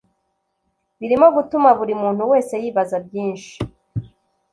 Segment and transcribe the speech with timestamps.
[0.99, 3.53] Birimo gutuma buri muntu wese yibaza byinshi